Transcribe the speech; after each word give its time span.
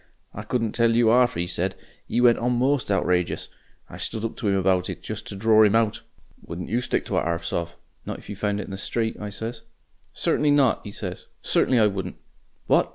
I 0.33 0.41
couldn't 0.41 0.71
tell 0.71 0.95
you 0.95 1.11
'ARF 1.11 1.37
'e 1.37 1.45
said. 1.45 1.75
'E 2.09 2.21
went 2.21 2.39
on 2.39 2.53
most 2.53 2.89
outrageous. 2.89 3.49
I 3.87 3.97
stood 3.97 4.25
up 4.25 4.35
to 4.37 4.49
'im 4.49 4.55
about 4.55 4.89
it, 4.89 5.03
just 5.03 5.27
to 5.27 5.35
dror 5.35 5.63
'im 5.63 5.75
out. 5.75 6.01
'Wouldn't 6.43 6.69
you 6.69 6.81
stick 6.81 7.05
to 7.05 7.17
a 7.17 7.21
'arf 7.21 7.45
sov', 7.45 7.75
not 8.03 8.17
if 8.17 8.27
you 8.27 8.35
found 8.35 8.59
it 8.59 8.63
in 8.65 8.71
the 8.71 8.77
street?' 8.77 9.17
I 9.19 9.29
says. 9.29 9.61
'Certainly 10.11 10.49
not,' 10.57 10.81
'e 10.83 10.91
says; 10.91 11.27
'certainly 11.43 11.77
I 11.77 11.85
wouldn't.' 11.85 12.15
'What! 12.65 12.89